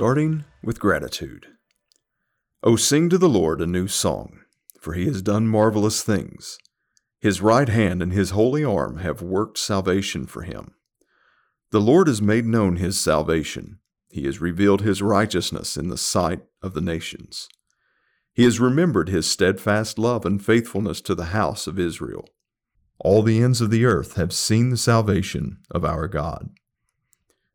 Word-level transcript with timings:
Starting 0.00 0.46
with 0.64 0.80
gratitude. 0.80 1.48
O 2.62 2.74
sing 2.74 3.10
to 3.10 3.18
the 3.18 3.28
Lord 3.28 3.60
a 3.60 3.66
new 3.66 3.86
song, 3.86 4.40
for 4.80 4.94
he 4.94 5.04
has 5.04 5.20
done 5.20 5.46
marvelous 5.46 6.02
things. 6.02 6.56
His 7.20 7.42
right 7.42 7.68
hand 7.68 8.00
and 8.00 8.10
his 8.10 8.30
holy 8.30 8.64
arm 8.64 9.00
have 9.00 9.20
worked 9.20 9.58
salvation 9.58 10.24
for 10.24 10.40
him. 10.40 10.72
The 11.70 11.82
Lord 11.82 12.06
has 12.06 12.22
made 12.22 12.46
known 12.46 12.76
his 12.76 12.98
salvation. 12.98 13.78
He 14.08 14.24
has 14.24 14.40
revealed 14.40 14.80
his 14.80 15.02
righteousness 15.02 15.76
in 15.76 15.88
the 15.88 15.98
sight 15.98 16.40
of 16.62 16.72
the 16.72 16.80
nations. 16.80 17.46
He 18.32 18.44
has 18.44 18.58
remembered 18.58 19.10
his 19.10 19.30
steadfast 19.30 19.98
love 19.98 20.24
and 20.24 20.42
faithfulness 20.42 21.02
to 21.02 21.14
the 21.14 21.24
house 21.24 21.66
of 21.66 21.78
Israel. 21.78 22.26
All 22.98 23.20
the 23.22 23.42
ends 23.42 23.60
of 23.60 23.70
the 23.70 23.84
earth 23.84 24.14
have 24.14 24.32
seen 24.32 24.70
the 24.70 24.78
salvation 24.78 25.58
of 25.70 25.84
our 25.84 26.08
God. 26.08 26.48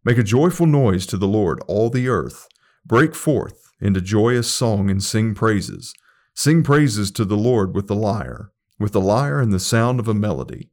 Make 0.06 0.20
a 0.20 0.24
joyful 0.24 0.68
noise 0.68 1.08
to 1.08 1.18
the 1.18 1.28
Lord, 1.28 1.60
all 1.68 1.90
the 1.90 2.08
earth. 2.08 2.48
Break 2.86 3.16
forth 3.16 3.72
into 3.82 4.00
joyous 4.00 4.48
song 4.48 4.92
and 4.92 5.02
sing 5.02 5.34
praises. 5.34 5.96
Sing 6.36 6.62
praises 6.62 7.10
to 7.10 7.26
the 7.26 7.36
Lord 7.36 7.74
with 7.74 7.88
the 7.88 7.96
lyre, 7.96 8.52
with 8.78 8.92
the 8.92 9.02
lyre 9.02 9.40
and 9.40 9.52
the 9.52 9.60
sound 9.60 10.00
of 10.00 10.08
a 10.08 10.14
melody. 10.14 10.70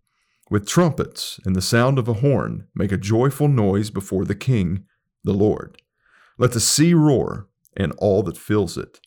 With 0.50 0.68
trumpets 0.68 1.41
and 1.46 1.56
the 1.56 1.62
sound 1.62 1.98
of 1.98 2.08
a 2.08 2.14
horn, 2.14 2.68
make 2.74 2.92
a 2.92 2.98
joyful 2.98 3.48
noise 3.48 3.88
before 3.88 4.27
the 4.27 4.34
King, 4.34 4.84
the 5.24 5.33
Lord. 5.33 5.80
Let 6.36 6.52
the 6.52 6.60
sea 6.60 6.92
roar 6.92 7.48
and 7.74 7.92
all 7.96 8.22
that 8.24 8.36
fills 8.36 8.77
it, 8.77 9.00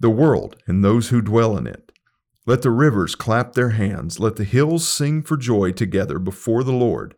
the 0.00 0.08
world 0.08 0.56
and 0.66 0.82
those 0.82 1.10
who 1.10 1.20
dwell 1.20 1.58
in 1.58 1.66
it. 1.66 1.92
Let 2.46 2.62
the 2.62 2.70
rivers 2.70 3.14
clap 3.14 3.52
their 3.52 3.70
hands. 3.70 4.18
Let 4.18 4.36
the 4.36 4.44
hills 4.44 4.88
sing 4.88 5.20
for 5.20 5.36
joy 5.36 5.72
together 5.72 6.18
before 6.18 6.64
the 6.64 6.72
Lord, 6.72 7.14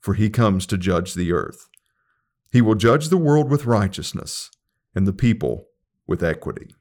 for 0.00 0.14
he 0.14 0.30
comes 0.30 0.64
to 0.68 0.78
judge 0.78 1.12
the 1.12 1.32
earth. 1.32 1.68
He 2.52 2.60
will 2.60 2.74
judge 2.74 3.08
the 3.08 3.16
world 3.16 3.50
with 3.50 3.64
righteousness 3.64 4.50
and 4.94 5.06
the 5.06 5.12
people 5.14 5.68
with 6.06 6.22
equity. 6.22 6.74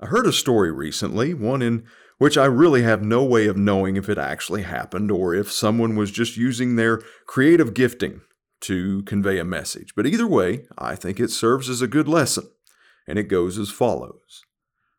I 0.00 0.06
heard 0.06 0.26
a 0.26 0.32
story 0.32 0.72
recently, 0.72 1.34
one 1.34 1.62
in 1.62 1.84
which 2.18 2.36
I 2.36 2.46
really 2.46 2.82
have 2.82 3.00
no 3.00 3.22
way 3.22 3.46
of 3.46 3.56
knowing 3.56 3.94
if 3.94 4.08
it 4.08 4.18
actually 4.18 4.62
happened 4.62 5.12
or 5.12 5.36
if 5.36 5.52
someone 5.52 5.94
was 5.94 6.10
just 6.10 6.36
using 6.36 6.74
their 6.74 7.00
creative 7.28 7.74
gifting 7.74 8.22
to 8.62 9.04
convey 9.04 9.38
a 9.38 9.44
message. 9.44 9.94
But 9.94 10.06
either 10.06 10.26
way, 10.26 10.66
I 10.76 10.96
think 10.96 11.20
it 11.20 11.30
serves 11.30 11.68
as 11.68 11.80
a 11.80 11.86
good 11.86 12.08
lesson, 12.08 12.48
and 13.06 13.20
it 13.20 13.28
goes 13.28 13.56
as 13.56 13.70
follows. 13.70 14.42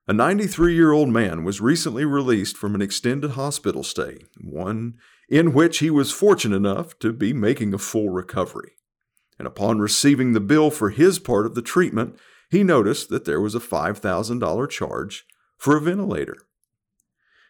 A 0.08 0.14
93 0.14 0.74
year 0.74 0.94
old 0.94 1.10
man 1.10 1.44
was 1.44 1.60
recently 1.60 2.06
released 2.06 2.56
from 2.56 2.74
an 2.74 2.82
extended 2.82 3.32
hospital 3.32 3.84
stay, 3.84 4.20
one 4.40 4.94
in 5.28 5.54
which 5.54 5.80
he 5.80 5.90
was 5.90 6.14
fortunate 6.14 6.56
enough 6.56 6.98
to 7.00 7.12
be 7.12 7.34
making 7.34 7.74
a 7.74 7.78
full 7.78 8.10
recovery 8.10 8.72
and 9.40 9.48
upon 9.48 9.80
receiving 9.80 10.34
the 10.34 10.40
bill 10.40 10.70
for 10.70 10.92
his 10.92 11.18
part 11.18 11.48
of 11.48 11.56
the 11.56 11.62
treatment, 11.62 12.16
he 12.52 12.64
noticed 12.64 13.10
that 13.10 13.26
there 13.26 13.42
was 13.42 13.56
a 13.56 13.60
$5,000 13.60 14.70
charge 14.70 15.26
for 15.58 15.78
a 15.78 15.82
ventilator. 15.82 16.38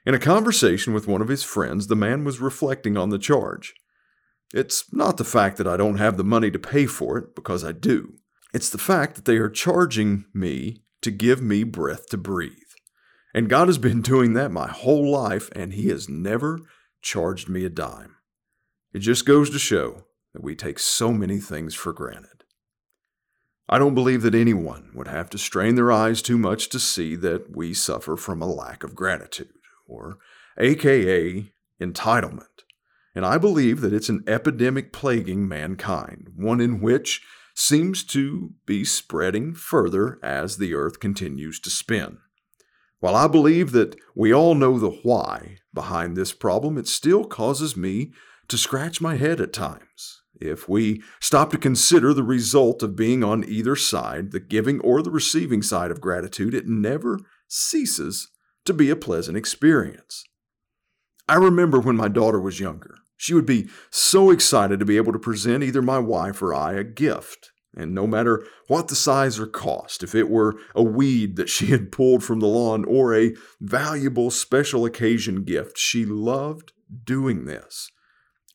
In 0.05 0.13
a 0.13 0.19
conversation 0.19 0.93
with 0.93 1.07
one 1.07 1.21
of 1.21 1.27
his 1.27 1.43
friends, 1.43 1.87
the 1.87 1.95
man 1.95 2.23
was 2.23 2.39
reflecting 2.39 2.95
on 2.95 3.09
the 3.09 3.19
charge. 3.19 3.73
It's 4.53 4.91
not 4.93 5.17
the 5.17 5.23
fact 5.23 5.57
that 5.57 5.67
I 5.67 5.77
don't 5.77 5.97
have 5.97 6.17
the 6.17 6.23
money 6.23 6.49
to 6.51 6.59
pay 6.59 6.85
for 6.85 7.17
it, 7.17 7.35
because 7.35 7.63
I 7.63 7.71
do. 7.71 8.13
It's 8.53 8.69
the 8.69 8.77
fact 8.77 9.15
that 9.15 9.25
they 9.25 9.37
are 9.37 9.49
charging 9.49 10.25
me 10.33 10.83
to 11.01 11.11
give 11.11 11.41
me 11.41 11.63
breath 11.63 12.07
to 12.09 12.17
breathe. 12.17 12.53
And 13.33 13.49
God 13.49 13.67
has 13.67 13.77
been 13.77 14.01
doing 14.01 14.33
that 14.33 14.51
my 14.51 14.67
whole 14.67 15.09
life, 15.09 15.49
and 15.55 15.73
He 15.73 15.89
has 15.89 16.09
never 16.09 16.59
charged 17.01 17.47
me 17.47 17.63
a 17.63 17.69
dime. 17.69 18.15
It 18.91 18.99
just 18.99 19.25
goes 19.25 19.51
to 19.51 19.59
show 19.59 20.05
that 20.33 20.43
we 20.43 20.55
take 20.55 20.79
so 20.79 21.11
many 21.11 21.39
things 21.39 21.73
for 21.75 21.93
granted. 21.93 22.43
I 23.67 23.77
don't 23.77 23.95
believe 23.95 24.23
that 24.23 24.33
anyone 24.33 24.91
would 24.95 25.07
have 25.07 25.29
to 25.31 25.37
strain 25.37 25.75
their 25.75 25.91
eyes 25.91 26.21
too 26.21 26.37
much 26.37 26.69
to 26.69 26.79
see 26.79 27.15
that 27.17 27.55
we 27.55 27.73
suffer 27.73 28.17
from 28.17 28.41
a 28.41 28.51
lack 28.51 28.83
of 28.83 28.95
gratitude, 28.95 29.53
or 29.87 30.17
AKA 30.57 31.51
entitlement. 31.81 32.45
And 33.13 33.25
I 33.25 33.37
believe 33.37 33.81
that 33.81 33.93
it's 33.93 34.09
an 34.09 34.23
epidemic 34.27 34.91
plaguing 34.91 35.47
mankind, 35.47 36.29
one 36.35 36.61
in 36.61 36.81
which 36.81 37.21
seems 37.55 38.03
to 38.05 38.53
be 38.65 38.85
spreading 38.85 39.53
further 39.53 40.19
as 40.23 40.57
the 40.57 40.73
earth 40.73 40.99
continues 40.99 41.59
to 41.59 41.69
spin. 41.69 42.19
While 42.99 43.15
I 43.15 43.27
believe 43.27 43.71
that 43.73 43.95
we 44.15 44.33
all 44.33 44.55
know 44.55 44.79
the 44.79 44.89
why 44.89 45.57
behind 45.73 46.15
this 46.15 46.33
problem, 46.33 46.77
it 46.77 46.87
still 46.87 47.23
causes 47.23 47.77
me 47.77 48.13
to 48.47 48.57
scratch 48.57 48.99
my 48.99 49.15
head 49.15 49.39
at 49.39 49.53
times. 49.53 50.18
If 50.39 50.69
we 50.69 51.01
stop 51.19 51.51
to 51.51 51.57
consider 51.57 52.13
the 52.13 52.23
result 52.23 52.81
of 52.81 52.95
being 52.95 53.23
on 53.23 53.43
either 53.43 53.75
side, 53.75 54.31
the 54.31 54.39
giving 54.39 54.79
or 54.79 55.01
the 55.01 55.11
receiving 55.11 55.61
side 55.61 55.91
of 55.91 56.01
gratitude, 56.01 56.53
it 56.53 56.67
never 56.67 57.19
ceases 57.47 58.29
to 58.65 58.73
be 58.73 58.89
a 58.89 58.95
pleasant 58.95 59.37
experience. 59.37 60.23
I 61.27 61.35
remember 61.35 61.79
when 61.79 61.97
my 61.97 62.07
daughter 62.07 62.39
was 62.39 62.59
younger. 62.59 62.95
She 63.17 63.33
would 63.33 63.45
be 63.45 63.69
so 63.91 64.31
excited 64.31 64.79
to 64.79 64.85
be 64.85 64.95
able 64.95 65.11
to 65.11 65.19
present 65.19 65.63
either 65.63 65.81
my 65.81 65.99
wife 65.99 66.41
or 66.41 66.55
I 66.55 66.73
a 66.73 66.85
gift. 66.85 67.51
And 67.75 67.93
no 67.93 68.07
matter 68.07 68.45
what 68.67 68.87
the 68.87 68.95
size 68.95 69.39
or 69.39 69.45
cost, 69.45 70.03
if 70.03 70.15
it 70.15 70.29
were 70.29 70.55
a 70.73 70.81
weed 70.81 71.35
that 71.35 71.49
she 71.49 71.67
had 71.67 71.91
pulled 71.91 72.23
from 72.23 72.39
the 72.39 72.47
lawn 72.47 72.85
or 72.85 73.13
a 73.13 73.35
valuable 73.59 74.31
special 74.31 74.85
occasion 74.85 75.43
gift, 75.43 75.77
she 75.77 76.05
loved 76.05 76.71
doing 77.03 77.45
this. 77.45 77.91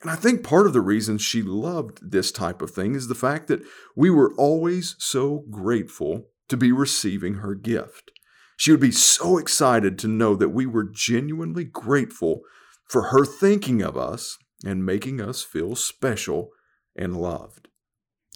And 0.05 0.11
I 0.11 0.17
think 0.17 0.45
part 0.45 0.67
of 0.67 0.75
the 0.75 0.83
reason 0.83 1.17
she 1.17 1.41
loved 1.41 2.11
this 2.11 2.31
type 2.31 2.61
of 2.61 2.71
thing 2.71 2.95
is 2.95 3.09
the 3.09 3.15
fact 3.15 3.49
that 3.49 3.63
we 3.97 4.11
were 4.11 4.35
always 4.35 4.97
so 4.99 5.47
grateful 5.51 6.27
to 6.51 6.59
be 6.59 6.73
receiving 6.73 7.37
her 7.37 7.55
gift. 7.55 8.11
She 8.59 8.71
would 8.71 8.81
be 8.81 8.93
so 8.93 9.39
excited 9.39 9.99
to 9.99 10.09
know 10.09 10.37
that 10.37 10.51
we 10.51 10.67
were 10.67 10.85
genuinely 10.85 11.65
grateful 11.65 12.43
for 12.87 13.05
her 13.05 13.25
thinking 13.25 13.81
of 13.81 13.97
us 13.97 14.37
and 14.63 14.85
making 14.85 15.23
us 15.23 15.43
feel 15.43 15.75
special 15.75 16.51
and 16.95 17.17
loved. 17.17 17.69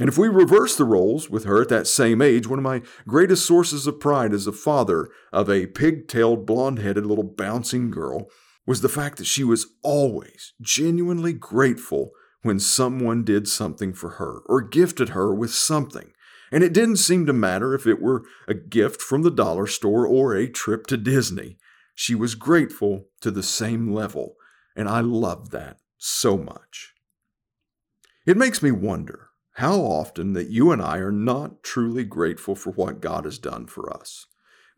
And 0.00 0.08
if 0.08 0.16
we 0.16 0.28
reverse 0.28 0.74
the 0.74 0.86
roles 0.86 1.28
with 1.28 1.44
her 1.44 1.60
at 1.60 1.68
that 1.68 1.86
same 1.86 2.22
age, 2.22 2.46
one 2.46 2.58
of 2.58 2.62
my 2.62 2.80
greatest 3.06 3.44
sources 3.44 3.86
of 3.86 4.00
pride 4.00 4.32
as 4.32 4.46
a 4.46 4.52
father 4.52 5.10
of 5.34 5.50
a 5.50 5.66
pig-tailed, 5.66 6.46
blonde-headed 6.46 7.04
little 7.04 7.24
bouncing 7.24 7.90
girl 7.90 8.30
was 8.68 8.82
the 8.82 8.88
fact 8.90 9.16
that 9.16 9.24
she 9.24 9.42
was 9.42 9.66
always 9.82 10.52
genuinely 10.60 11.32
grateful 11.32 12.10
when 12.42 12.60
someone 12.60 13.24
did 13.24 13.48
something 13.48 13.94
for 13.94 14.10
her 14.10 14.40
or 14.44 14.60
gifted 14.60 15.08
her 15.08 15.34
with 15.34 15.50
something. 15.50 16.12
And 16.52 16.62
it 16.62 16.74
didn't 16.74 16.98
seem 16.98 17.24
to 17.24 17.32
matter 17.32 17.74
if 17.74 17.86
it 17.86 17.98
were 17.98 18.24
a 18.46 18.52
gift 18.52 19.00
from 19.00 19.22
the 19.22 19.30
dollar 19.30 19.66
store 19.66 20.06
or 20.06 20.34
a 20.34 20.46
trip 20.46 20.86
to 20.88 20.98
Disney. 20.98 21.56
She 21.94 22.14
was 22.14 22.34
grateful 22.34 23.06
to 23.22 23.30
the 23.30 23.42
same 23.42 23.94
level, 23.94 24.34
and 24.76 24.86
I 24.86 25.00
loved 25.00 25.50
that 25.52 25.78
so 25.96 26.36
much. 26.36 26.92
It 28.26 28.36
makes 28.36 28.62
me 28.62 28.70
wonder 28.70 29.30
how 29.52 29.76
often 29.76 30.34
that 30.34 30.50
you 30.50 30.72
and 30.72 30.82
I 30.82 30.98
are 30.98 31.10
not 31.10 31.62
truly 31.62 32.04
grateful 32.04 32.54
for 32.54 32.72
what 32.72 33.00
God 33.00 33.24
has 33.24 33.38
done 33.38 33.66
for 33.66 33.90
us. 33.90 34.26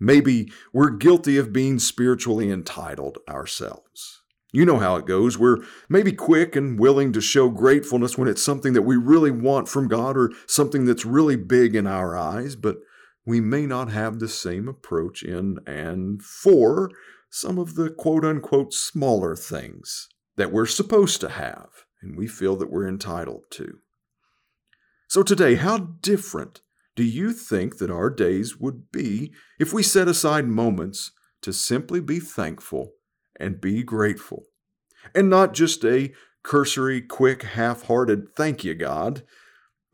Maybe 0.01 0.51
we're 0.73 0.91
guilty 0.91 1.37
of 1.37 1.53
being 1.53 1.79
spiritually 1.79 2.51
entitled 2.51 3.19
ourselves. 3.29 4.23
You 4.53 4.65
know 4.65 4.79
how 4.79 4.97
it 4.97 5.07
goes. 5.07 5.39
We're 5.39 5.59
maybe 5.89 6.13
quick 6.13 6.57
and 6.57 6.81
willing 6.81 7.13
to 7.13 7.21
show 7.21 7.51
gratefulness 7.51 8.19
when 8.19 8.27
it's 8.27 8.43
something 8.43 8.73
that 8.73 8.83
we 8.83 8.97
really 8.97 9.31
want 9.31 9.69
from 9.69 9.87
God 9.87 10.17
or 10.17 10.33
something 10.47 10.87
that's 10.87 11.05
really 11.05 11.37
big 11.37 11.77
in 11.77 11.87
our 11.87 12.17
eyes, 12.17 12.57
but 12.57 12.79
we 13.25 13.41
may 13.41 13.67
not 13.67 13.93
have 13.93 14.19
the 14.19 14.29
same 14.29 14.67
approach 14.67 15.23
in 15.23 15.59
and 15.67 16.23
for 16.23 16.91
some 17.29 17.59
of 17.59 17.77
the 17.77 17.91
quote 17.91 18.25
unquote 18.25 18.73
smaller 18.73 19.37
things 19.37 20.09
that 20.37 20.51
we're 20.51 20.67
supposed 20.67 21.21
to 21.21 21.29
have 21.29 21.69
and 22.03 22.17
we 22.17 22.27
feel 22.27 22.57
that 22.57 22.71
we're 22.71 22.89
entitled 22.89 23.45
to. 23.51 23.79
So, 25.07 25.23
today, 25.23 25.57
how 25.57 25.79
different 26.01 26.63
do 27.01 27.07
you 27.07 27.33
think 27.33 27.79
that 27.79 27.91
our 27.91 28.11
days 28.11 28.59
would 28.59 28.93
be 28.93 29.33
if 29.59 29.73
we 29.73 29.83
set 29.83 30.07
aside 30.07 30.47
moments 30.47 31.13
to 31.41 31.51
simply 31.51 31.99
be 31.99 32.21
thankful 32.21 32.93
and 33.37 33.59
be 33.59 33.83
grateful? 33.83 34.43
And 35.15 35.31
not 35.31 35.55
just 35.55 35.83
a 35.83 36.13
cursory, 36.43 37.01
quick, 37.01 37.43
half 37.43 37.85
hearted 37.85 38.37
thank 38.37 38.65
you, 38.65 38.75
God, 38.75 39.23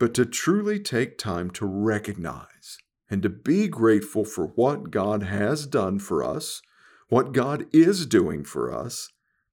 but 0.00 0.14
to 0.14 0.26
truly 0.26 0.80
take 0.80 1.16
time 1.16 1.48
to 1.50 1.64
recognize 1.64 2.76
and 3.08 3.22
to 3.22 3.28
be 3.28 3.68
grateful 3.68 4.24
for 4.24 4.48
what 4.56 4.90
God 4.90 5.22
has 5.22 5.64
done 5.64 6.00
for 6.00 6.24
us, 6.24 6.60
what 7.08 7.32
God 7.32 7.66
is 7.72 8.04
doing 8.04 8.42
for 8.42 8.74
us, 8.74 9.10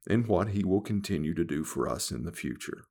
and 0.10 0.26
what 0.26 0.48
He 0.48 0.64
will 0.64 0.82
continue 0.82 1.36
to 1.36 1.44
do 1.44 1.64
for 1.64 1.88
us 1.88 2.10
in 2.10 2.24
the 2.24 2.32
future. 2.32 2.86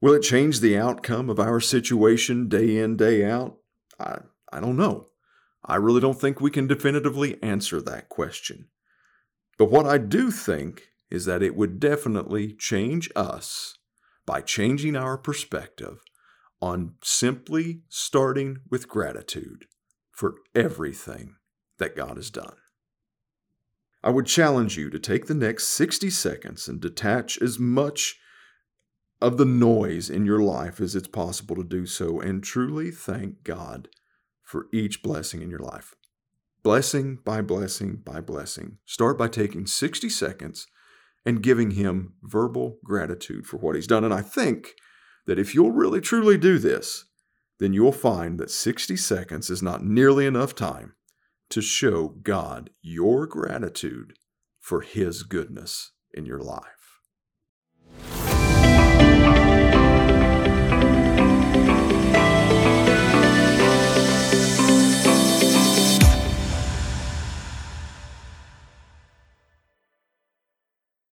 Will 0.00 0.14
it 0.14 0.22
change 0.22 0.60
the 0.60 0.76
outcome 0.76 1.30
of 1.30 1.40
our 1.40 1.60
situation 1.60 2.48
day 2.48 2.76
in, 2.76 2.96
day 2.96 3.24
out? 3.24 3.56
I, 3.98 4.18
I 4.52 4.60
don't 4.60 4.76
know. 4.76 5.06
I 5.64 5.76
really 5.76 6.00
don't 6.00 6.20
think 6.20 6.40
we 6.40 6.50
can 6.50 6.66
definitively 6.66 7.42
answer 7.42 7.80
that 7.82 8.08
question. 8.08 8.68
But 9.58 9.70
what 9.70 9.86
I 9.86 9.98
do 9.98 10.30
think 10.30 10.82
is 11.10 11.24
that 11.24 11.42
it 11.42 11.56
would 11.56 11.80
definitely 11.80 12.52
change 12.52 13.10
us 13.16 13.78
by 14.26 14.40
changing 14.40 14.96
our 14.96 15.16
perspective 15.16 16.00
on 16.60 16.94
simply 17.02 17.80
starting 17.88 18.58
with 18.70 18.88
gratitude 18.88 19.66
for 20.12 20.34
everything 20.54 21.36
that 21.78 21.96
God 21.96 22.16
has 22.16 22.30
done. 22.30 22.56
I 24.02 24.10
would 24.10 24.26
challenge 24.26 24.76
you 24.76 24.88
to 24.90 24.98
take 24.98 25.26
the 25.26 25.34
next 25.34 25.68
60 25.68 26.10
seconds 26.10 26.68
and 26.68 26.80
detach 26.80 27.40
as 27.42 27.58
much 27.58 28.18
of 29.20 29.38
the 29.38 29.44
noise 29.44 30.10
in 30.10 30.26
your 30.26 30.40
life 30.40 30.80
as 30.80 30.94
it's 30.94 31.08
possible 31.08 31.56
to 31.56 31.64
do 31.64 31.86
so 31.86 32.20
and 32.20 32.42
truly 32.42 32.90
thank 32.90 33.42
God 33.44 33.88
for 34.42 34.66
each 34.72 35.02
blessing 35.02 35.42
in 35.42 35.50
your 35.50 35.60
life. 35.60 35.94
Blessing 36.62 37.18
by 37.24 37.42
blessing 37.42 38.02
by 38.04 38.20
blessing. 38.20 38.78
Start 38.84 39.16
by 39.16 39.28
taking 39.28 39.66
60 39.66 40.08
seconds 40.08 40.66
and 41.24 41.42
giving 41.42 41.72
Him 41.72 42.14
verbal 42.22 42.78
gratitude 42.84 43.46
for 43.46 43.56
what 43.56 43.74
He's 43.74 43.86
done. 43.86 44.04
And 44.04 44.12
I 44.12 44.22
think 44.22 44.74
that 45.26 45.38
if 45.38 45.54
you'll 45.54 45.72
really 45.72 46.00
truly 46.00 46.36
do 46.36 46.58
this, 46.58 47.04
then 47.58 47.72
you'll 47.72 47.92
find 47.92 48.38
that 48.38 48.50
60 48.50 48.96
seconds 48.96 49.48
is 49.50 49.62
not 49.62 49.84
nearly 49.84 50.26
enough 50.26 50.54
time 50.54 50.94
to 51.50 51.60
show 51.60 52.08
God 52.22 52.70
your 52.82 53.26
gratitude 53.26 54.14
for 54.60 54.80
His 54.82 55.22
goodness 55.22 55.92
in 56.12 56.26
your 56.26 56.40
life. 56.40 56.75